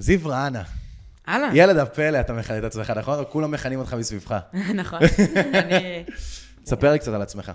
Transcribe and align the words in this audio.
זיו 0.00 0.20
רענה, 0.28 0.62
אהלן. 1.28 1.50
ילד 1.54 1.76
הפלא 1.76 2.20
אתה 2.20 2.32
מכנה 2.32 2.58
את 2.58 2.64
עצמך, 2.64 2.90
נכון? 2.90 3.24
כולם 3.30 3.50
מכנים 3.50 3.78
אותך 3.78 3.94
מסביבך. 3.94 4.36
נכון. 4.80 4.98
אני- 5.54 6.04
תספר 6.64 6.92
לי 6.92 6.98
קצת 6.98 7.12
על 7.12 7.22
עצמך. 7.22 7.52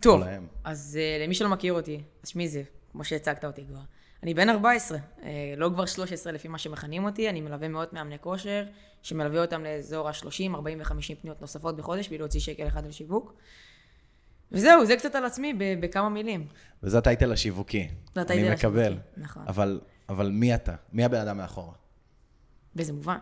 טוב. 0.00 0.22
אז 0.64 0.98
אה, 1.00 1.24
למי 1.24 1.34
שלא 1.34 1.48
מכיר 1.48 1.72
אותי, 1.72 2.00
אז 2.22 2.28
שמי 2.28 2.48
זיו, 2.48 2.62
כמו 2.92 3.04
שהצגת 3.04 3.44
אותי 3.44 3.64
כבר. 3.68 3.80
אני 4.22 4.34
בן 4.34 4.48
14, 4.48 4.98
אה, 5.22 5.30
לא 5.56 5.70
כבר 5.74 5.86
13 5.86 6.32
לפי 6.32 6.48
מה 6.48 6.58
שמכנים 6.58 7.04
אותי, 7.04 7.28
אני 7.30 7.40
מלווה 7.40 7.68
מאות 7.68 7.92
מאמני 7.92 8.16
כושר, 8.20 8.64
שמלווה 9.02 9.40
אותם 9.40 9.64
לאזור 9.64 10.08
ה-30, 10.08 10.54
40 10.54 10.80
ו-50 10.80 11.14
פניות 11.22 11.40
נוספות 11.40 11.76
בחודש, 11.76 12.08
בלי 12.08 12.18
להוציא 12.18 12.40
שקל 12.40 12.66
אחד 12.66 12.84
על 12.84 12.92
שיווק. 12.92 13.34
וזהו, 14.52 14.86
זה 14.86 14.96
קצת 14.96 15.14
על 15.14 15.24
עצמי 15.24 15.54
בכמה 15.80 16.08
מילים. 16.08 16.46
וזה 16.82 16.98
הטייטל 16.98 17.32
השיווקי. 17.32 17.88
זה 18.14 18.20
הטייטל 18.20 18.44
אני 18.46 18.54
מקבל. 18.54 18.80
השיווקי, 18.92 19.00
נכון. 19.16 19.42
אבל, 19.48 19.80
אבל 20.08 20.30
מי 20.30 20.54
אתה? 20.54 20.74
מי 20.92 21.04
הבן 21.04 21.20
אדם 21.20 21.36
מאחורה? 21.36 21.74
באיזה 22.74 22.92
מובן? 22.92 23.18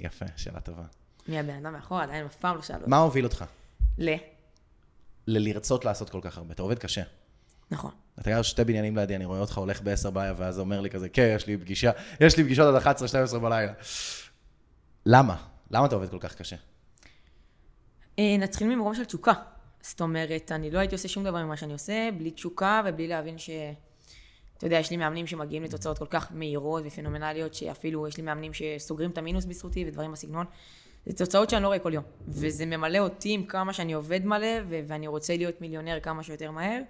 יפה, 0.00 0.24
שאלה 0.36 0.60
טובה. 0.60 0.82
מי 1.28 1.38
הבן 1.38 1.54
אדם 1.54 1.72
מאחורה? 1.72 2.02
עדיין 2.02 2.24
אף 2.24 2.36
פעם 2.36 2.56
לא 2.56 2.62
שאלו. 2.62 2.78
אותי. 2.78 2.90
מה 2.90 2.96
הוביל 2.96 3.24
אותך 3.24 3.44
ל... 3.98 4.14
ללרצות 5.26 5.84
לעשות 5.84 6.10
כל 6.10 6.20
כך 6.22 6.38
הרבה? 6.38 6.52
אתה 6.52 6.62
עובד 6.62 6.78
קשה. 6.78 7.02
נכון. 7.70 7.90
אתה 8.20 8.30
גר 8.30 8.42
שתי 8.42 8.64
בניינים 8.64 8.96
לידי, 8.96 9.16
אני 9.16 9.24
רואה 9.24 9.40
אותך 9.40 9.58
הולך 9.58 9.82
בעשר 9.82 10.10
בעיה, 10.10 10.34
ואז 10.36 10.58
אומר 10.58 10.80
לי 10.80 10.90
כזה, 10.90 11.08
כן, 11.08 11.32
יש 11.36 11.46
לי 11.46 11.56
פגישה, 11.56 11.90
יש 12.20 12.36
לי 12.36 12.44
פגישות 12.44 12.74
עד 12.74 12.96
11-12 13.34 13.38
בלילה. 13.38 13.72
למה? 15.06 15.36
למה 15.70 15.86
אתה 15.86 15.94
עובד 15.94 16.10
כל 16.10 16.18
כך 16.20 16.34
קשה? 16.34 16.56
אה, 18.18 18.36
נתחיל 18.38 18.68
ממרום 18.68 18.94
של 18.94 19.04
תשוקה. 19.04 19.32
זאת 19.80 20.00
אומרת, 20.00 20.52
אני 20.52 20.70
לא 20.70 20.78
הייתי 20.78 20.94
עושה 20.94 21.08
שום 21.08 21.24
דבר 21.24 21.44
ממה 21.44 21.56
שאני 21.56 21.72
עושה, 21.72 22.08
בלי 22.18 22.30
תשוקה 22.30 22.82
ובלי 22.86 23.08
להבין 23.08 23.38
ש... 23.38 23.50
אתה 24.58 24.66
יודע, 24.66 24.76
יש 24.76 24.90
לי 24.90 24.96
מאמנים 24.96 25.26
שמגיעים 25.26 25.62
לתוצאות 25.62 25.98
כל 25.98 26.06
כך 26.10 26.32
מהירות 26.34 26.82
ופנומנליות, 26.86 27.54
שאפילו 27.54 28.08
יש 28.08 28.16
לי 28.16 28.22
מאמנים 28.22 28.52
שסוגרים 28.52 29.10
את 29.10 29.18
המינוס 29.18 29.44
בזכותי 29.44 29.84
ודברים 29.88 30.12
בסגנון. 30.12 30.46
זה 31.06 31.12
תוצאות 31.12 31.50
שאני 31.50 31.62
לא 31.62 31.66
רואה 31.66 31.78
כל 31.78 31.94
יום. 31.94 32.04
וזה 32.28 32.66
ממלא 32.66 32.98
אותי 32.98 33.32
עם 33.32 33.44
כמה 33.44 33.72
שאני 33.72 33.92
עובד 33.92 34.24
מלא, 34.24 34.46
ו- 34.68 34.80
ואני 34.86 35.06
רוצה 35.06 35.36
להיות 35.36 35.60
מיליונר 35.60 36.00
כמה 36.00 36.22
שיותר 36.22 36.50
מהר. 36.50 36.82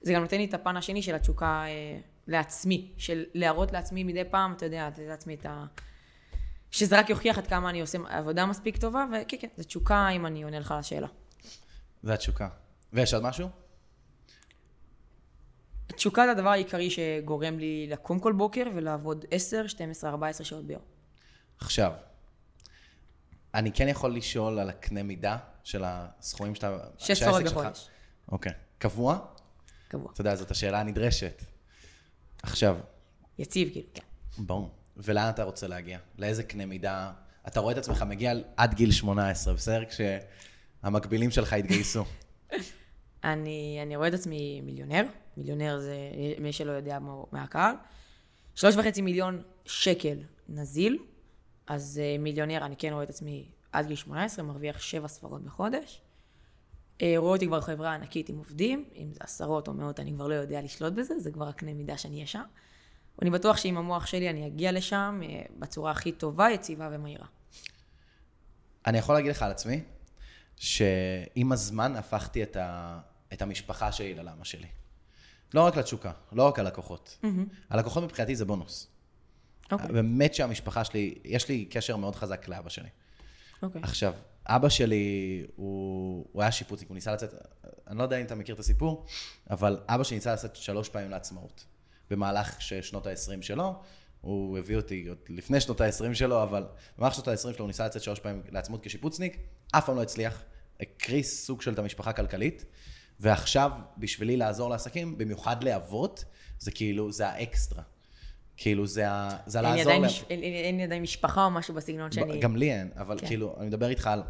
זה 0.00 0.12
גם 0.12 0.22
נותן 0.22 0.36
לי 0.36 0.44
את 0.44 0.54
הפן 0.54 0.76
השני 0.76 1.02
של 1.02 1.14
התשוקה 1.14 1.64
אה, 1.66 1.98
לעצמי, 2.26 2.92
של 2.96 3.24
להראות 3.34 3.72
לעצמי 3.72 4.04
מדי 4.04 4.24
פעם, 4.30 4.52
אתה 4.52 4.66
יודע, 4.66 4.88
לתת 4.88 5.02
לעצמי 5.08 5.34
את 5.34 5.46
ה... 5.46 5.64
שזה 6.70 6.98
רק 6.98 7.10
יוכיח 7.10 7.38
עד 7.38 7.46
כמה 7.46 7.70
אני 7.70 7.80
עושה 7.80 7.98
עבודה 8.08 8.46
מספיק 8.46 8.76
טובה, 8.76 9.06
וכן, 9.12 9.36
כן, 9.40 9.48
זה 9.56 9.64
תשוקה 9.64 10.08
אם 10.08 10.26
אני 10.26 10.42
עונה 10.42 10.58
לך 10.58 10.72
על 10.72 10.78
השאלה. 10.78 11.06
זה 12.02 12.14
התשוקה. 12.14 12.48
ויש 12.92 13.14
עוד 13.14 13.22
משהו? 13.22 13.63
תשוקה 15.96 16.24
זה 16.24 16.30
הדבר 16.30 16.48
העיקרי 16.48 16.90
שגורם 16.90 17.58
לי 17.58 17.86
לקום 17.90 18.18
כל 18.18 18.32
בוקר 18.32 18.64
ולעבוד 18.74 19.24
10, 19.30 19.66
12, 19.66 20.10
14 20.10 20.44
שעות 20.44 20.64
ביום. 20.64 20.82
עכשיו, 21.58 21.92
אני 23.54 23.72
כן 23.72 23.88
יכול 23.88 24.14
לשאול 24.16 24.58
על 24.58 24.68
הקנה 24.68 25.02
מידה 25.02 25.36
של 25.64 25.82
הסכומים 25.86 26.54
שאתה... 26.54 26.78
שש 26.98 27.20
ספרות 27.20 27.42
בחודש, 27.42 27.88
אוקיי. 28.32 28.52
קבוע? 28.78 29.18
קבוע. 29.88 30.12
אתה 30.12 30.20
יודע, 30.20 30.36
זאת 30.36 30.50
השאלה 30.50 30.80
הנדרשת. 30.80 31.42
עכשיו, 32.42 32.76
יציב, 33.38 33.68
כאילו, 33.72 33.86
כן. 33.94 34.02
ברור. 34.38 34.70
ולאן 34.96 35.28
אתה 35.28 35.42
רוצה 35.42 35.68
להגיע? 35.68 35.98
לאיזה 36.18 36.42
קנה 36.42 36.66
מידה? 36.66 37.12
אתה 37.46 37.60
רואה 37.60 37.72
את 37.72 37.78
עצמך 37.78 38.04
מגיע 38.08 38.32
עד 38.56 38.74
גיל 38.74 38.92
18, 38.92 39.54
בסדר? 39.54 39.82
כשהמקבילים 39.84 41.30
שלך 41.30 41.52
יתגייסו. 41.52 42.04
אני, 43.24 43.78
אני 43.82 43.96
רואה 43.96 44.08
את 44.08 44.14
עצמי 44.14 44.60
מיליונר, 44.60 45.04
מיליונר 45.36 45.78
זה, 45.78 45.96
מי 46.40 46.52
שלא 46.52 46.72
יודע 46.72 46.98
מה- 46.98 47.22
מהקהל. 47.32 47.74
שלוש 48.54 48.76
וחצי 48.76 49.02
מיליון 49.02 49.42
שקל 49.64 50.18
נזיל, 50.48 50.98
אז 51.66 52.00
אה, 52.02 52.18
מיליונר, 52.18 52.64
אני 52.64 52.76
כן 52.76 52.92
רואה 52.92 53.04
את 53.04 53.10
עצמי 53.10 53.48
עד 53.72 53.86
גיל 53.86 53.96
18, 53.96 54.44
מרוויח 54.44 54.80
שבע 54.80 55.08
ספרות 55.08 55.44
בחודש. 55.44 56.00
אה, 57.02 57.14
רואה 57.16 57.32
אותי 57.32 57.46
כבר 57.46 57.60
חברה 57.60 57.94
ענקית 57.94 58.28
עם 58.28 58.36
עובדים, 58.38 58.84
אם 58.96 59.12
זה 59.12 59.18
עשרות 59.22 59.68
או 59.68 59.74
מאות, 59.74 60.00
אני 60.00 60.12
כבר 60.12 60.26
לא 60.26 60.34
יודע 60.34 60.62
לשלוט 60.62 60.92
בזה, 60.92 61.18
זה 61.18 61.30
כבר 61.30 61.48
הקנה 61.48 61.74
מידה 61.74 61.98
שאני 61.98 62.14
אהיה 62.14 62.26
שם. 62.26 62.42
ואני 63.18 63.30
בטוח 63.30 63.56
שעם 63.56 63.76
המוח 63.76 64.06
שלי 64.06 64.30
אני 64.30 64.46
אגיע 64.46 64.72
לשם 64.72 65.20
אה, 65.24 65.42
בצורה 65.58 65.90
הכי 65.90 66.12
טובה, 66.12 66.50
יציבה 66.50 66.88
ומהירה. 66.92 67.26
אני 68.86 68.98
יכול 68.98 69.14
להגיד 69.14 69.30
לך 69.30 69.42
על 69.42 69.50
עצמי, 69.50 69.80
שעם 70.56 71.52
הזמן 71.52 71.96
הפכתי 71.96 72.42
את, 72.42 72.56
ה... 72.56 73.00
את 73.32 73.42
המשפחה 73.42 73.92
שלי 73.92 74.14
ללמה 74.14 74.44
שלי. 74.44 74.66
לא 75.54 75.60
רק 75.60 75.76
לתשוקה, 75.76 76.12
לא 76.32 76.42
רק 76.42 76.58
הלקוחות. 76.58 77.18
הלקוחות 77.70 78.04
מבחינתי 78.04 78.36
זה 78.36 78.44
בונוס. 78.44 78.88
אוקיי, 79.72 79.88
באמת 79.88 80.34
שהמשפחה 80.34 80.84
שלי, 80.84 81.14
יש 81.24 81.48
לי 81.48 81.64
קשר 81.64 81.96
מאוד 81.96 82.16
חזק 82.16 82.48
לאבא 82.48 82.68
שלי. 82.68 82.88
אוקיי. 83.62 83.82
עכשיו, 83.82 84.14
אבא 84.46 84.68
שלי, 84.68 85.46
הוא, 85.56 86.26
הוא 86.32 86.42
היה 86.42 86.52
שיפוצניק, 86.52 86.88
הוא 86.88 86.94
ניסה 86.94 87.12
לצאת, 87.12 87.34
אני 87.86 87.98
לא 87.98 88.02
יודע 88.02 88.16
אם 88.16 88.24
אתה 88.26 88.34
מכיר 88.34 88.54
את 88.54 88.60
הסיפור, 88.60 89.06
אבל 89.50 89.80
אבא 89.88 90.04
שלי 90.04 90.16
ניסה 90.16 90.32
לצאת 90.32 90.56
שלוש 90.56 90.88
פעמים 90.88 91.10
לעצמאות. 91.10 91.64
במהלך 92.10 92.60
שנות 92.60 93.06
ה-20 93.06 93.42
שלו, 93.42 93.74
הוא 94.20 94.58
הביא 94.58 94.76
אותי 94.76 95.06
עוד 95.08 95.18
לפני 95.28 95.60
שנות 95.60 95.80
ה-20 95.80 96.14
שלו, 96.14 96.42
אבל 96.42 96.66
במהלך 96.98 97.14
שנות 97.14 97.28
ה-20 97.28 97.36
שלו 97.36 97.58
הוא 97.58 97.66
ניסה 97.66 97.86
לצאת 97.86 98.02
שלוש 98.02 98.20
פעמים 98.20 98.42
לעצמאות 98.50 98.86
כשיפוצניק, 98.86 99.38
אף 99.72 99.86
פעם 99.86 99.96
לא 99.96 100.02
הצליח, 100.02 100.42
הקריס 100.80 101.46
סוג 101.46 101.62
של 101.62 101.72
את 101.72 101.78
המשפחה 101.78 102.10
הכלכלית, 102.10 102.64
ועכשיו, 103.20 103.70
בשבילי 103.98 104.36
לעזור 104.36 104.70
לעסקים, 104.70 105.18
במיוחד 105.18 105.64
לאבות, 105.64 106.24
זה 106.58 106.70
כאילו, 106.70 107.12
זה 107.12 107.28
האקסטרה. 107.28 107.82
כאילו, 108.56 108.86
זה, 108.86 109.10
ה- 109.10 109.36
זה 109.46 109.60
אין 109.60 109.76
לעזור 109.76 109.92
להם. 109.92 110.02
מש- 110.04 110.24
אין- 110.30 110.42
אין- 110.42 110.80
עדיין 110.80 111.02
משפחה 111.02 111.44
או 111.44 111.50
משהו 111.50 111.74
בסגנון 111.74 112.12
שאני... 112.12 112.40
גם 112.40 112.56
לי 112.56 112.72
אין, 112.72 112.90
אבל 112.96 113.18
כן. 113.20 113.26
כאילו, 113.26 113.56
אני 113.58 113.66
מדבר 113.66 113.88
איתך 113.88 114.06
על, 114.06 114.22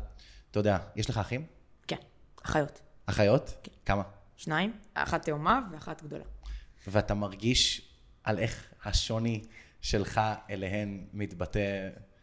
אתה 0.51 0.59
יודע, 0.61 0.79
יש 0.97 1.11
לך 1.11 1.19
אחים? 1.19 1.47
כן, 1.87 1.97
אחיות. 2.45 2.81
אחיות? 3.07 3.55
כן. 3.63 3.73
כמה? 3.87 4.03
שניים, 4.37 4.73
אחת 4.95 5.25
תאומה 5.25 5.61
ואחת 5.73 6.03
גדולה. 6.03 6.25
ואתה 6.87 7.15
מרגיש 7.15 7.89
על 8.25 8.39
איך 8.39 8.67
השוני 8.85 9.43
שלך 9.81 10.21
אליהן 10.51 11.05
מתבטא... 11.13 11.61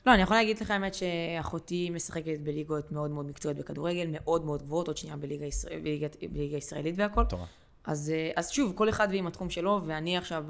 לא, 0.05 0.13
אני 0.13 0.21
יכולה 0.21 0.39
להגיד 0.39 0.59
לך 0.59 0.71
האמת 0.71 0.93
שאחותי 0.93 1.89
משחקת 1.89 2.39
בליגות 2.43 2.91
מאוד 2.91 3.11
מאוד 3.11 3.25
מקצועיות 3.25 3.57
בכדורגל, 3.59 4.07
מאוד 4.11 4.45
מאוד 4.45 4.61
גבוהות, 4.63 4.87
עוד 4.87 4.97
שנייה 4.97 5.17
בליגה, 5.17 5.45
ישראל, 5.45 5.79
בליגה, 5.79 6.07
בליגה 6.31 6.57
ישראלית 6.57 6.95
והכל. 6.97 7.21
מטורף. 7.21 7.49
אז, 7.83 8.09
אה, 8.15 8.31
אז 8.35 8.49
שוב, 8.49 8.73
כל 8.75 8.89
אחד 8.89 9.07
ועם 9.11 9.27
התחום 9.27 9.49
שלו, 9.49 9.81
ואני 9.85 10.17
עכשיו 10.17 10.43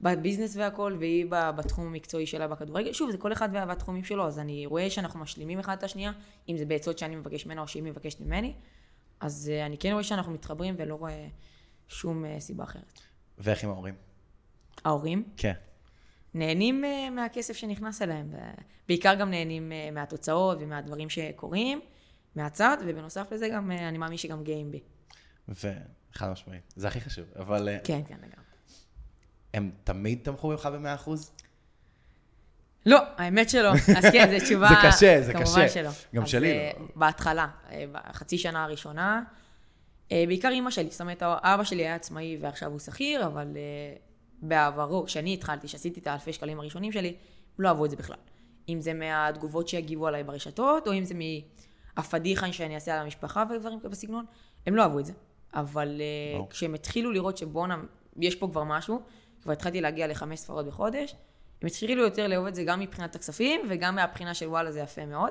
בביזנס 0.00 0.56
והכל, 0.56 0.96
והיא 0.98 1.26
בתחום 1.30 1.86
המקצועי 1.86 2.26
שלה 2.26 2.48
בכדורגל. 2.48 2.92
שוב, 2.92 3.10
זה 3.10 3.18
כל 3.18 3.32
אחד 3.32 3.48
וה- 3.52 3.64
והתחומים 3.68 4.04
שלו, 4.04 4.26
אז 4.26 4.38
אני 4.38 4.66
רואה 4.66 4.90
שאנחנו 4.90 5.20
משלימים 5.20 5.58
אחד 5.58 5.76
את 5.78 5.82
השנייה, 5.82 6.12
אם 6.48 6.56
זה 6.56 6.64
בעצות 6.64 6.98
שאני 6.98 7.16
מבקש 7.16 7.46
ממנה 7.46 7.60
או 7.60 7.68
שהיא 7.68 7.82
מבקשת 7.82 8.20
ממני, 8.20 8.54
אז 9.20 9.50
אה, 9.54 9.66
אני 9.66 9.78
כן 9.78 9.92
רואה 9.92 10.02
שאנחנו 10.02 10.32
מתחברים 10.32 10.74
ולא 10.78 10.94
רואה 10.94 11.26
שום 11.88 12.24
אה, 12.24 12.40
סיבה 12.40 12.64
אחרת. 12.64 13.00
ואיך 13.38 13.64
עם 13.64 13.70
ההורים? 13.70 13.94
ההורים, 14.84 15.24
כן. 15.36 15.52
נהנים 16.34 16.84
אה, 16.84 17.10
מהכסף 17.10 17.56
שנכנס 17.56 18.02
אליהם, 18.02 18.32
בעיקר 18.88 19.14
גם 19.14 19.30
נהנים 19.30 19.72
אה, 19.72 19.88
מהתוצאות 19.92 20.58
ומהדברים 20.60 21.10
שקורים 21.10 21.80
מהצד, 22.34 22.76
ובנוסף 22.86 23.32
לזה 23.32 23.48
גם, 23.48 23.70
אה, 23.70 23.88
אני 23.88 23.98
מאמין 23.98 24.18
שגם 24.18 24.44
גאים 24.44 24.70
בי. 24.70 24.80
וחד 25.48 26.30
משמעית, 26.32 26.72
זה 26.76 26.88
הכי 26.88 27.00
חשוב, 27.00 27.24
אבל 27.36 27.68
כן, 27.84 28.00
כן, 28.08 28.14
לגמרי. 28.14 28.44
הם 29.54 29.70
תמיד 29.84 30.18
תמכו 30.22 30.48
ממך 30.48 30.68
ב-100%? 30.72 31.10
לא, 32.86 32.98
האמת 33.16 33.50
שלא. 33.50 33.72
אז 33.98 34.04
כן, 34.12 34.38
זו 34.38 34.44
תשובה... 34.44 34.68
זה 34.68 34.74
קשה, 34.88 35.22
זה 35.22 35.32
כמובן 35.32 35.64
קשה. 35.64 35.68
שלא. 35.68 35.90
גם 36.14 36.22
אז, 36.22 36.28
שלי 36.28 36.54
לא. 36.78 36.86
בהתחלה, 36.96 37.48
בחצי 37.92 38.38
שנה 38.38 38.64
הראשונה, 38.64 39.22
בעיקר 40.10 40.48
אימא 40.48 40.70
שלי, 40.70 40.90
זאת 40.90 41.00
אומרת, 41.00 41.22
אבא 41.22 41.64
שלי 41.64 41.82
היה 41.82 41.94
עצמאי 41.94 42.38
ועכשיו 42.40 42.70
הוא 42.70 42.78
שכיר, 42.78 43.26
אבל 43.26 43.56
בעברו, 44.42 45.04
כשאני 45.04 45.34
התחלתי, 45.34 45.66
כשעשיתי 45.66 46.00
את 46.00 46.06
האלפי 46.06 46.32
שקלים 46.32 46.60
הראשונים 46.60 46.92
שלי, 46.92 47.16
לא 47.58 47.68
אהבו 47.68 47.84
את 47.84 47.90
זה 47.90 47.96
בכלל. 47.96 48.16
אם 48.68 48.80
זה 48.80 48.94
מהתגובות 48.94 49.68
שיגיבו 49.68 50.06
עליי 50.06 50.24
ברשתות, 50.24 50.86
או 50.86 50.92
אם 50.92 51.04
זה 51.04 51.14
מהפדיחה 51.96 52.52
שאני 52.52 52.74
אעשה 52.74 52.94
על 52.94 52.98
המשפחה 52.98 53.44
ודברים 53.50 53.80
כאלה 53.80 53.90
בסגנון, 53.90 54.24
הם 54.66 54.76
לא 54.76 54.82
אהבו 54.82 54.98
את 54.98 55.06
זה. 55.06 55.12
אבל 55.54 56.00
ברור. 56.34 56.50
כשהם 56.50 56.74
התחילו 56.74 57.12
לראות 57.12 57.36
שבואנה, 57.36 57.82
יש 58.16 58.36
פה 58.36 58.48
כבר 58.52 58.64
משהו, 58.64 59.02
כבר 59.42 59.52
התחלתי 59.52 59.80
להגיע 59.80 60.06
לחמש 60.06 60.38
ספרות 60.38 60.66
בחודש, 60.66 61.14
הם 61.62 61.66
התחילו 61.66 62.02
יותר 62.02 62.26
לאהוב 62.26 62.46
את 62.46 62.54
זה 62.54 62.64
גם 62.64 62.80
מבחינת 62.80 63.14
הכספים 63.14 63.60
וגם 63.68 63.94
מהבחינה 63.94 64.34
של 64.34 64.46
וואלה 64.46 64.72
זה 64.72 64.80
יפה 64.80 65.06
מאוד. 65.06 65.30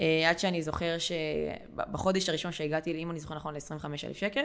אה, 0.00 0.30
עד 0.30 0.38
שאני 0.38 0.62
זוכר 0.62 0.96
שבחודש 0.98 2.28
הראשון 2.28 2.52
שהגעתי, 2.52 2.94
אם 2.94 3.10
אני 3.10 3.20
זוכר 3.20 3.34
נכון, 3.34 3.54
ל-25,000 3.54 4.14
שקל, 4.14 4.44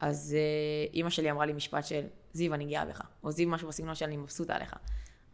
אז 0.00 0.36
אה, 0.38 0.92
אימא 0.94 1.10
שלי 1.10 1.30
אמרה 1.30 1.46
לי 1.46 1.52
משפט 1.52 1.84
של, 1.84 2.06
זיו, 2.32 2.54
אני 2.54 2.66
גאה 2.66 2.84
בך, 2.84 3.00
או 3.22 3.30
זיו, 3.30 3.48
משהו 3.48 3.68
בסגנון 3.68 3.94
של 3.94 4.04
אני 4.04 4.16
מבסוטה 4.16 4.56
עליך. 4.56 4.76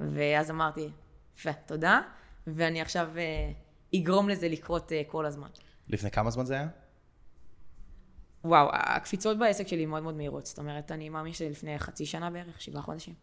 ואז 0.01 0.51
אמרתי, 0.51 0.89
יפה, 1.37 1.53
תודה, 1.53 2.01
ואני 2.47 2.81
עכשיו 2.81 3.09
אה, 3.19 3.53
אגרום 4.01 4.29
לזה 4.29 4.49
לקרות 4.49 4.93
אה, 4.93 5.03
כל 5.07 5.27
הזמן. 5.27 5.49
לפני 5.89 6.11
כמה 6.11 6.31
זמן 6.31 6.45
זה 6.45 6.55
היה? 6.55 6.69
וואו, 8.45 8.69
הקפיצות 8.73 9.39
בעסק 9.39 9.69
שלי 9.69 9.87
מאוד 9.87 10.03
מאוד 10.03 10.15
מהירות. 10.15 10.47
זאת 10.47 10.59
אומרת, 10.59 10.93
אני 10.93 11.09
מאמין 11.09 11.33
שלפני 11.33 11.79
חצי 11.79 12.07
שנה 12.07 12.31
בערך, 12.31 12.61
שבעה 12.61 12.83
חודשים. 12.83 13.15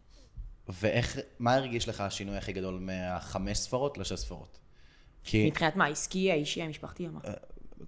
ואיך, 0.68 1.18
מה 1.38 1.54
הרגיש 1.54 1.88
לך 1.88 2.00
השינוי 2.00 2.36
הכי 2.36 2.52
גדול 2.52 2.78
מהחמש 2.78 3.58
ספרות 3.58 3.98
לשש 3.98 4.12
ספרות? 4.12 4.58
כי... 5.24 5.46
מבחינת 5.46 5.76
מה, 5.76 5.84
העסקי, 5.84 6.32
האישי, 6.32 6.62
המשפחתי, 6.62 7.08
מה? 7.08 7.20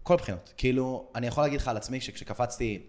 כל 0.03 0.17
בחינות. 0.17 0.53
כאילו, 0.57 1.11
אני 1.15 1.27
יכול 1.27 1.45
להגיד 1.45 1.61
לך 1.61 1.69
על 1.69 1.77
עצמי 1.77 2.01
שכשקפצתי, 2.01 2.87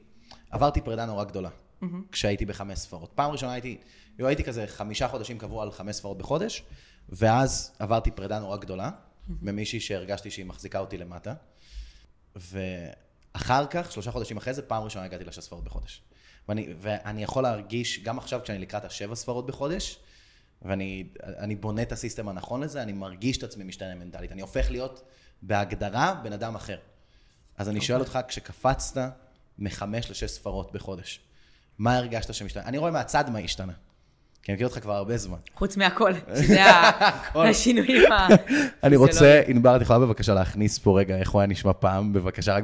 עברתי 0.49 0.81
פרידה 0.81 1.05
נורא 1.05 1.23
גדולה, 1.23 1.49
mm-hmm. 1.49 1.85
כשהייתי 2.11 2.45
בחמש 2.45 2.79
ספרות. 2.79 3.11
פעם 3.15 3.31
ראשונה 3.31 3.53
הייתי, 3.53 3.77
הייתי 4.19 4.43
כזה 4.43 4.67
חמישה 4.67 5.07
חודשים 5.07 5.37
קבוע 5.37 5.63
על 5.63 5.71
חמש 5.71 5.95
ספרות 5.95 6.17
בחודש, 6.17 6.63
ואז 7.09 7.75
עברתי 7.79 8.11
פרידה 8.11 8.39
נורא 8.39 8.57
גדולה, 8.57 8.89
mm-hmm. 8.89 9.31
ממישהי 9.41 9.79
שהרגשתי 9.79 10.31
שהיא 10.31 10.45
מחזיקה 10.45 10.79
אותי 10.79 10.97
למטה, 10.97 11.33
ואחר 12.35 13.65
כך, 13.69 13.91
שלושה 13.91 14.11
חודשים 14.11 14.37
אחרי 14.37 14.53
זה, 14.53 14.61
פעם 14.61 14.83
ראשונה 14.83 15.05
הגעתי 15.05 15.23
לשש 15.23 15.39
ספרות 15.39 15.63
בחודש. 15.63 16.01
ואני, 16.47 16.73
ואני 16.79 17.23
יכול 17.23 17.43
להרגיש, 17.43 18.03
גם 18.03 18.17
עכשיו 18.17 18.39
כשאני 18.43 18.59
לקראת 18.59 18.85
השבע 18.85 19.15
ספרות 19.15 19.45
בחודש, 19.45 19.99
ואני 20.61 21.55
בונה 21.59 21.81
את 21.81 21.91
הסיסטם 21.91 22.29
הנכון 22.29 22.63
לזה, 22.63 22.83
אני 22.83 22.93
מרגיש 22.93 23.37
את 23.37 23.43
עצמי 23.43 23.63
משתנה 23.63 23.95
מנטלית. 23.95 24.31
אני 24.31 24.41
הופך 24.41 24.71
להיות 24.71 25.03
בהגדרה 25.41 26.13
בן 26.23 26.33
אדם 26.33 26.55
אחר. 26.55 26.77
אז 27.57 27.69
אני 27.69 27.81
שואל 27.81 27.99
אותך, 27.99 28.19
כשקפצת 28.27 28.97
מחמש 29.59 30.11
לשש 30.11 30.31
ספרות 30.31 30.73
בחודש, 30.73 31.19
מה 31.79 31.97
הרגשת 31.97 32.33
שמשתנה? 32.33 32.63
אני 32.65 32.77
רואה 32.77 32.91
מהצד 32.91 33.29
מה 33.29 33.39
השתנה. 33.39 33.73
כי 34.43 34.51
אני 34.51 34.55
מכיר 34.55 34.67
אותך 34.67 34.79
כבר 34.79 34.93
הרבה 34.93 35.17
זמן. 35.17 35.37
חוץ 35.55 35.77
מהכל, 35.77 36.13
שזה 36.41 36.59
השינויים 37.35 38.11
ה... 38.11 38.27
אני 38.83 38.95
רוצה, 38.95 39.39
לא- 39.41 39.47
ענבר, 39.47 39.75
את 39.75 39.81
יכולה 39.81 39.99
בבקשה 39.99 40.33
להכניס 40.33 40.79
פה 40.79 40.99
רגע 40.99 41.17
איך 41.17 41.29
הוא 41.31 41.41
היה 41.41 41.47
נשמע 41.47 41.73
פעם, 41.73 42.13
בבקשה, 42.13 42.55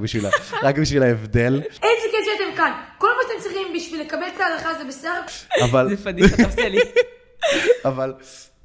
רק 0.64 0.76
בשביל 0.80 1.04
ההבדל. 1.04 1.54
איזה 1.56 1.78
כיף 2.12 2.26
שאתם 2.26 2.58
כאן. 2.58 2.72
כל 2.98 3.08
מה 3.08 3.24
שאתם 3.28 3.44
צריכים 3.44 3.68
בשביל 3.76 4.02
לקבל 4.02 4.24
את 4.36 4.40
ההערכה 4.40 4.70
זה 4.74 4.84
בסדר. 4.88 5.22
אבל... 5.64 5.96
זה 5.96 6.04
פדיחה, 6.04 6.36
אתה 6.36 6.44
עושה 6.46 6.70
לי. 6.70 6.80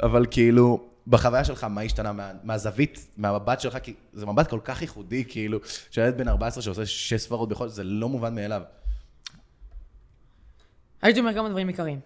אבל 0.03 0.27
כאילו, 0.31 0.89
בחוויה 1.07 1.45
שלך, 1.45 1.65
מה 1.65 1.81
השתנה 1.81 2.13
מה, 2.13 2.33
מהזווית, 2.43 3.07
מהמבט 3.17 3.61
שלך, 3.61 3.79
כי 3.83 3.95
זה 4.13 4.27
מבט 4.27 4.51
כל 4.51 4.61
כך 4.65 4.83
ייחודי, 4.83 5.25
כאילו, 5.29 5.59
שילד 5.91 6.19
בן 6.19 6.29
14 6.29 6.63
שעושה 6.63 6.87
שש 6.87 7.15
ספרות 7.15 7.49
בחודש, 7.49 7.73
זה 7.73 7.85
לא 7.85 8.09
מובן 8.09 8.35
מאליו. 8.35 8.63
הייתי 11.03 11.21
אומר 11.21 11.35
כמה 11.35 11.49
דברים 11.49 11.69
עיקריים. 11.69 12.01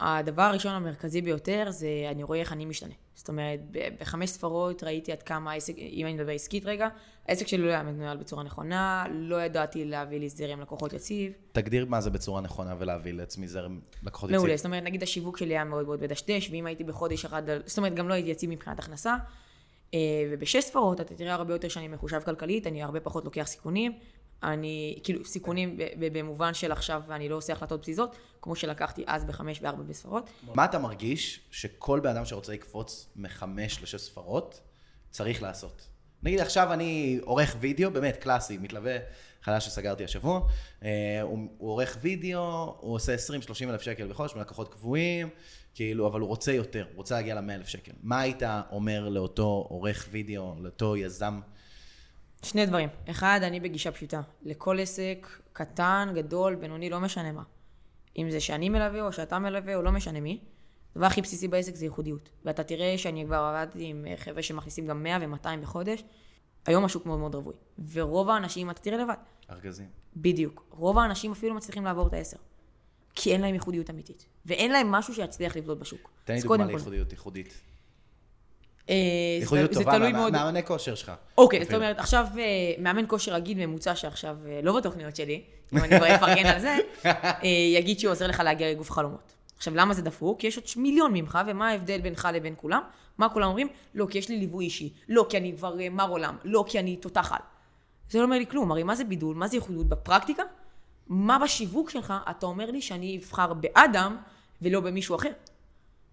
הדבר 0.00 0.42
הראשון 0.42 0.72
המרכזי 0.72 1.22
ביותר 1.22 1.66
זה 1.70 1.88
אני 2.10 2.22
רואה 2.22 2.40
איך 2.40 2.52
אני 2.52 2.64
משתנה. 2.64 2.94
זאת 3.14 3.28
אומרת, 3.28 3.60
בחמש 4.00 4.30
ספרות 4.30 4.84
ראיתי 4.84 5.12
עד 5.12 5.22
כמה 5.22 5.52
העסק, 5.52 5.78
אם 5.78 6.06
אני 6.06 6.14
מדבר 6.14 6.32
עסקית 6.32 6.66
רגע, 6.66 6.88
העסק 7.28 7.46
שלי 7.46 7.62
לא 7.62 7.70
היה 7.70 7.82
מנוהל 7.82 8.16
בצורה 8.16 8.42
נכונה, 8.42 9.04
לא 9.10 9.42
ידעתי 9.42 9.84
להביא 9.84 10.18
לי 10.20 10.28
זרם 10.28 10.60
לקוחות 10.60 10.92
יציב. 10.92 11.32
תגדיר 11.52 11.86
מה 11.86 12.00
זה 12.00 12.10
בצורה 12.10 12.40
נכונה 12.40 12.74
ולהביא 12.78 13.12
לעצמי 13.12 13.48
זרם 13.48 13.80
לקוחות 14.02 14.30
יציב. 14.30 14.38
מעולה, 14.38 14.56
זאת 14.56 14.66
אומרת, 14.66 14.82
נגיד 14.82 15.02
השיווק 15.02 15.38
שלי 15.38 15.54
היה 15.54 15.64
מאוד 15.64 15.86
מאוד 15.86 16.02
מדשדש, 16.02 16.50
ואם 16.50 16.66
הייתי 16.66 16.84
בחודש 16.84 17.24
אחד, 17.24 17.42
זאת 17.66 17.78
אומרת, 17.78 17.94
גם 17.94 18.08
לא 18.08 18.14
הייתי 18.14 18.30
יציב 18.30 18.50
מבחינת 18.50 18.78
הכנסה. 18.78 19.16
אה, 19.94 19.98
ובשש 20.30 20.64
ספרות 20.64 21.00
אתה 21.00 21.14
תראה 21.14 21.34
הרבה 21.34 21.54
יותר 21.54 21.68
שאני 21.68 21.88
מחושב 21.88 22.20
כלכלית, 22.24 22.66
אני 22.66 22.82
הרבה 22.82 23.00
פחות 23.00 23.24
לוקח 23.24 23.46
סיכונים, 23.46 23.92
אני, 24.42 24.98
כאילו, 25.02 25.24
סיכונים 25.24 25.76
במובן 25.98 26.54
של 26.54 26.72
עכשיו, 26.72 27.02
ואני 27.08 27.28
לא 27.28 27.36
עושה 27.36 27.52
החלטות 27.52 27.82
פזיזות, 27.82 28.16
כמו 28.42 28.56
שלקחתי 28.56 29.04
אז 29.06 29.24
בחמש 29.24 29.58
וארבע 29.62 29.82
בספרות. 29.82 30.30
מה 30.54 30.64
אתה 30.64 30.78
מרגיש 30.78 31.40
שכל 31.50 32.00
בן 32.00 32.10
אדם 32.10 32.24
שרוצה 32.24 32.52
לקפוץ 32.52 33.08
מחמש 33.16 33.82
לשש 33.82 34.00
ספרות, 34.00 34.60
צריך 35.10 35.42
לעשות? 35.42 35.88
נגיד 36.22 36.40
עכשיו 36.40 36.72
אני 36.72 37.20
עורך 37.24 37.56
וידאו, 37.60 37.90
באמת 37.90 38.16
קלאסי, 38.16 38.58
מתלווה 38.58 38.96
חדש 39.42 39.66
שסגרתי 39.66 40.04
השבוע, 40.04 40.40
אה, 40.84 41.20
הוא, 41.22 41.38
הוא 41.58 41.70
עורך 41.70 41.96
וידאו, 42.00 42.76
הוא 42.80 42.94
עושה 42.94 43.14
20-30 43.14 43.70
אלף 43.70 43.82
שקל 43.82 44.08
בחודש 44.08 44.36
מלקוחות 44.36 44.74
קבועים, 44.74 45.28
כאילו, 45.74 46.06
אבל 46.06 46.20
הוא 46.20 46.28
רוצה 46.28 46.52
יותר, 46.52 46.84
הוא 46.88 46.96
רוצה 46.96 47.14
להגיע 47.14 47.34
ל-100 47.34 47.52
אלף 47.52 47.68
שקל. 47.68 47.92
מה 48.02 48.20
היית 48.20 48.42
אומר 48.70 49.08
לאותו 49.08 49.66
עורך 49.68 50.08
וידאו, 50.10 50.54
לאותו 50.60 50.96
יזם 50.96 51.40
שני 52.44 52.66
דברים. 52.66 52.88
אחד, 53.10 53.40
אני 53.42 53.60
בגישה 53.60 53.92
פשוטה. 53.92 54.20
לכל 54.42 54.80
עסק, 54.80 55.26
קטן, 55.52 56.12
גדול, 56.14 56.54
בינוני, 56.54 56.90
לא 56.90 57.00
משנה 57.00 57.32
מה. 57.32 57.42
אם 58.18 58.30
זה 58.30 58.40
שאני 58.40 58.68
מלווה 58.68 59.02
או 59.02 59.12
שאתה 59.12 59.38
מלווה 59.38 59.76
או 59.76 59.82
לא 59.82 59.92
משנה 59.92 60.20
מי, 60.20 60.40
הדבר 60.96 61.06
הכי 61.06 61.22
בסיסי 61.22 61.48
בעסק 61.48 61.74
זה 61.74 61.84
ייחודיות. 61.84 62.30
ואתה 62.44 62.64
תראה 62.64 62.98
שאני 62.98 63.24
כבר 63.24 63.36
עבדתי 63.36 63.84
עם 63.84 64.06
חבר'ה 64.16 64.42
שמכניסים 64.42 64.86
גם 64.86 65.02
100 65.02 65.18
ו-200 65.20 65.48
בחודש. 65.62 66.04
היום 66.66 66.84
השוק 66.84 67.06
מאוד 67.06 67.18
מאוד 67.18 67.34
רווי. 67.34 67.54
ורוב 67.92 68.28
האנשים, 68.28 68.70
אתה 68.70 68.80
תראה 68.80 68.98
לבד. 68.98 69.14
ארגזים. 69.50 69.86
בדיוק. 70.16 70.66
רוב 70.70 70.98
האנשים 70.98 71.32
אפילו 71.32 71.50
לא 71.52 71.56
מצליחים 71.56 71.84
לעבור 71.84 72.06
את 72.06 72.12
העשר. 72.12 72.36
כי 73.14 73.32
אין 73.32 73.40
להם 73.40 73.54
ייחודיות 73.54 73.90
אמיתית. 73.90 74.26
ואין 74.46 74.72
להם 74.72 74.90
משהו 74.90 75.14
שיצליח 75.14 75.56
לבלוט 75.56 75.78
בשוק. 75.78 76.10
תן 76.24 76.34
לי 76.34 76.40
דוגמה 76.40 76.64
לייחודיות 76.64 77.12
ייחודית. 77.12 77.60
אה, 78.90 78.94
יכולת 79.42 79.72
טובה, 79.72 79.98
מאמני 80.32 80.62
כושר 80.62 80.94
שלך. 80.94 81.12
אוקיי, 81.38 81.64
זאת 81.64 81.74
אומרת, 81.74 81.98
עכשיו 81.98 82.26
אה, 82.38 82.42
מאמן 82.78 83.04
כושר 83.08 83.32
רגיל 83.34 83.66
ממוצע 83.66 83.96
שעכשיו 83.96 84.36
אה, 84.46 84.60
לא 84.62 84.76
בתוכניות 84.76 85.16
שלי, 85.16 85.42
אם 85.72 85.78
אני 85.78 85.98
כבר 85.98 86.14
אפרגן 86.14 86.46
על 86.46 86.60
זה, 86.60 86.78
יגיד 87.76 87.98
שהוא 87.98 88.10
עוזר 88.12 88.26
לך 88.26 88.40
להגיע 88.40 88.70
לגוף 88.70 88.90
חלומות. 88.90 89.32
עכשיו, 89.56 89.74
למה 89.76 89.94
זה 89.94 90.02
דפוק? 90.02 90.40
כי 90.40 90.46
יש 90.46 90.56
עוד 90.56 90.66
מיליון 90.76 91.12
ממך, 91.12 91.38
ומה 91.46 91.68
ההבדל 91.68 92.00
בינך 92.00 92.28
לבין 92.34 92.54
כולם? 92.56 92.82
מה 93.18 93.28
כולם 93.28 93.48
אומרים? 93.48 93.68
לא, 93.94 94.06
כי 94.10 94.18
יש 94.18 94.28
לי 94.28 94.38
ליווי 94.38 94.64
אישי. 94.64 94.92
לא, 95.08 95.26
כי 95.28 95.36
אני 95.36 95.54
כבר 95.56 95.74
מר 95.90 96.08
עולם. 96.08 96.36
לא, 96.44 96.64
כי 96.68 96.78
אני 96.78 96.96
תותח 96.96 97.32
על. 97.32 97.38
זה 98.10 98.18
לא 98.18 98.24
אומר 98.24 98.38
לי 98.38 98.46
כלום. 98.46 98.72
הרי 98.72 98.82
מה 98.82 98.94
זה 98.94 99.04
בידול? 99.04 99.36
מה 99.36 99.48
זה 99.48 99.56
ייחודיות 99.56 99.88
בפרקטיקה? 99.88 100.42
מה 101.08 101.38
בשיווק 101.38 101.90
שלך 101.90 102.14
אתה 102.30 102.46
אומר 102.46 102.70
לי 102.70 102.82
שאני 102.82 103.18
אבחר 103.18 103.54
באדם 103.54 104.16
ולא 104.62 104.80
במישהו 104.80 105.16
אחר? 105.16 105.30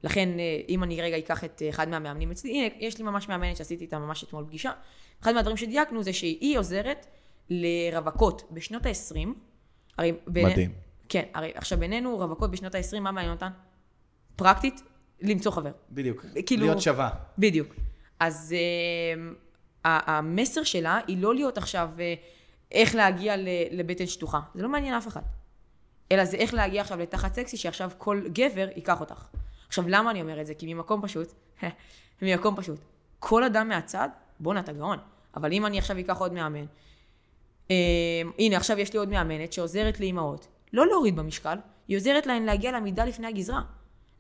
לכן, 0.04 0.40
אה, 0.40 0.62
אם 0.70 0.84
אני 0.84 1.02
רגע 1.02 1.18
אקח 1.18 1.44
את 1.44 1.62
אה, 1.62 1.70
אחד 1.70 1.90
מהמאמנים 1.90 2.32
אצלי, 2.32 2.52
הנה, 2.52 2.76
יש 2.80 2.98
לי 2.98 3.04
ממש 3.04 3.30
מאמנת 3.30 3.58
שעשיתי 3.58 3.84
איתה 3.84 4.00
ממש 4.00 4.24
אתמול 4.24 4.46
פגישה. 4.46 4.72
אחד 5.22 5.34
מהדברים 5.34 5.58
שדייקנו 5.58 6.04
זה 6.04 6.14
שהיא 6.14 6.58
עוזרת 6.58 7.06
לרווקות 7.50 8.48
בשנות 8.52 8.86
ה-20. 8.86 9.28
הרי... 9.98 10.14
מדהים. 10.28 10.72
כן, 11.10 11.24
הרי 11.34 11.52
עכשיו 11.56 11.80
בינינו, 11.80 12.18
רווקות 12.18 12.52
בשנות 12.52 12.76
ה-20, 12.76 13.00
מה 13.00 13.12
מעניין 13.12 13.34
אותן? 13.34 13.50
פרקטית, 14.36 14.82
למצוא 15.22 15.52
חבר. 15.52 15.72
בדיוק. 15.92 16.26
כאילו... 16.46 16.66
להיות 16.66 16.82
שווה. 16.82 17.10
בדיוק. 17.38 17.76
אז 18.20 18.56
uh, 18.56 19.88
המסר 19.88 20.64
שלה 20.64 21.00
היא 21.08 21.18
לא 21.18 21.36
להיות 21.36 21.58
עכשיו 21.58 21.90
uh, 21.98 22.02
איך 22.72 22.96
להגיע 22.96 23.36
לבטן 23.72 24.08
שטוחה. 24.08 24.40
זה 24.56 24.64
לא 24.64 24.70
מעניין 24.70 24.94
אף 24.94 25.08
אחד. 25.08 25.22
אלא 26.12 26.26
זה 26.26 26.38
איך 26.38 26.54
להגיע 26.54 26.82
עכשיו 26.82 27.00
לתחת 27.00 27.34
סקסי, 27.34 27.58
שעכשיו 27.58 27.92
כל 27.98 28.22
גבר 28.34 28.68
ייקח 28.76 29.00
אותך. 29.00 29.26
עכשיו, 29.70 29.84
למה 29.88 30.12
אני 30.12 30.22
אומר 30.22 30.42
את 30.42 30.48
זה? 30.48 30.54
כי 30.54 30.74
ממקום 30.74 31.02
פשוט, 31.02 31.34
ממקום 32.22 32.56
פשוט, 32.56 32.80
כל 33.20 33.44
אדם 33.44 33.68
מהצד, 33.68 34.10
בואנה, 34.40 34.60
אתה 34.60 34.74
גאון. 34.74 34.98
אבל 35.36 35.54
אם 35.54 35.66
אני 35.66 35.78
עכשיו 35.78 36.00
אקח 36.00 36.18
עוד 36.18 36.34
מאמן, 36.34 36.66
אה, 37.72 37.76
הנה, 38.40 38.58
עכשיו 38.58 38.80
יש 38.80 38.94
לי 38.94 39.00
עוד 39.00 39.10
מאמנת 39.10 39.54
שעוזרת 39.54 40.00
לאימהות, 40.00 40.48
לא 40.74 40.88
להוריד 40.88 41.16
במשקל, 41.16 41.58
היא 41.88 41.98
עוזרת 41.98 42.28
להן 42.28 42.44
להגיע 42.44 42.72
למידה 42.72 43.06
לפני 43.06 43.28
הגזרה. 43.28 43.62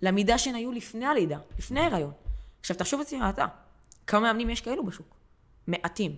למידה 0.02 0.38
שהן 0.38 0.56
היו 0.56 0.72
לפני 0.72 1.06
הלידה, 1.06 1.38
לפני 1.60 1.80
ההיריון. 1.80 2.12
עכשיו, 2.60 2.76
תחשוב 2.76 3.02
אצלי 3.02 3.20
אתה, 3.30 3.46
כמה 4.08 4.20
מאמנים 4.20 4.50
יש 4.50 4.62
כאלו 4.62 4.86
בשוק? 4.86 5.16
מעטים. 5.68 6.16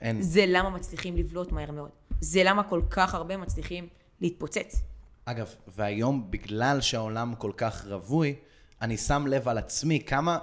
אין. 0.00 0.22
זה 0.22 0.44
למה 0.48 0.70
מצליחים 0.70 1.16
לבלוט 1.16 1.52
מהר 1.52 1.70
מאוד. 1.70 1.90
זה 2.20 2.44
למה 2.44 2.62
כל 2.62 2.82
כך 2.90 3.14
הרבה 3.14 3.36
מצליחים 3.36 3.88
להתפוצץ. 4.20 4.82
אגב, 5.24 5.54
והיום, 5.68 6.30
בגלל 6.30 6.80
שהעולם 6.80 7.34
כל 7.34 7.52
כך 7.56 7.86
רווי, 7.86 8.34
אני 8.82 8.96
שם 8.96 9.26
לב 9.26 9.48
על 9.48 9.58
עצמי 9.58 10.00
כמה 10.00 10.38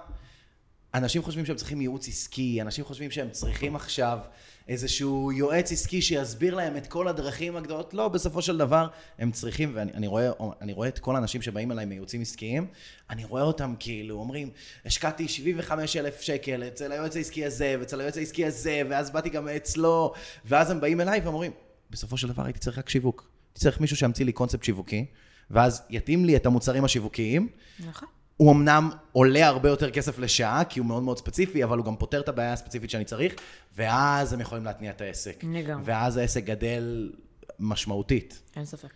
אנשים 0.93 1.23
חושבים 1.23 1.45
שהם 1.45 1.55
צריכים 1.55 1.81
ייעוץ 1.81 2.07
עסקי, 2.07 2.61
אנשים 2.61 2.85
חושבים 2.85 3.11
שהם 3.11 3.29
צריכים 3.29 3.75
עכשיו 3.75 4.19
איזשהו 4.67 5.31
יועץ 5.31 5.71
עסקי 5.71 6.01
שיסביר 6.01 6.55
להם 6.55 6.77
את 6.77 6.87
כל 6.87 7.07
הדרכים 7.07 7.55
הגדולות. 7.55 7.93
לא, 7.93 8.07
בסופו 8.07 8.41
של 8.41 8.57
דבר 8.57 8.87
הם 9.19 9.31
צריכים, 9.31 9.71
ואני 9.75 9.91
אני 9.93 10.07
רואה, 10.07 10.29
רואה 10.71 10.87
את 10.87 10.99
כל 10.99 11.15
האנשים 11.15 11.41
שבאים 11.41 11.71
אליי 11.71 11.85
מייעוצים 11.85 12.21
עסקיים, 12.21 12.67
אני 13.09 13.25
רואה 13.25 13.41
אותם 13.41 13.73
כאילו 13.79 14.19
אומרים, 14.19 14.49
השקעתי 14.85 15.27
75 15.27 15.97
אלף 15.97 16.21
שקל 16.21 16.63
אצל 16.67 16.91
היועץ 16.91 17.15
העסקי 17.15 17.45
הזה, 17.45 17.75
ואצל 17.79 17.99
היועץ 17.99 18.17
העסקי 18.17 18.45
הזה, 18.45 18.81
ואז 18.89 19.11
באתי 19.11 19.29
גם 19.29 19.47
אצלו, 19.47 20.13
ואז 20.45 20.71
הם 20.71 20.81
באים 20.81 21.01
אליי 21.01 21.19
ואומרים, 21.19 21.51
בסופו 21.89 22.17
של 22.17 22.27
דבר 22.27 22.43
הייתי 22.43 22.59
צריך 22.59 22.77
רק 22.77 22.89
שיווק. 22.89 23.21
הייתי 23.21 23.59
צריך 23.59 23.81
מישהו 23.81 23.97
שימציא 23.97 24.25
לי 24.25 24.31
קונספט 24.31 24.63
שיווקי, 24.63 25.05
ואז 25.51 25.81
יתאים 25.89 26.25
לי 26.25 26.35
את 26.35 26.45
המוצרים 26.45 26.85
השיווקיים. 26.85 27.49
נכון. 27.79 28.07
הוא 28.37 28.51
אמנם 28.51 28.89
עולה 29.11 29.47
הרבה 29.47 29.69
יותר 29.69 29.91
כסף 29.91 30.19
לשעה, 30.19 30.63
כי 30.63 30.79
הוא 30.79 30.87
מאוד 30.87 31.03
מאוד 31.03 31.17
ספציפי, 31.17 31.63
אבל 31.63 31.77
הוא 31.77 31.85
גם 31.85 31.95
פותר 31.95 32.19
את 32.19 32.29
הבעיה 32.29 32.53
הספציפית 32.53 32.89
שאני 32.89 33.05
צריך, 33.05 33.33
ואז 33.75 34.33
הם 34.33 34.41
יכולים 34.41 34.65
להתניע 34.65 34.91
את 34.91 35.01
העסק. 35.01 35.43
לגמרי. 35.43 35.83
ואז 35.85 36.17
העסק 36.17 36.43
גדל 36.43 37.11
משמעותית. 37.59 38.41
אין 38.55 38.65
ספק. 38.65 38.89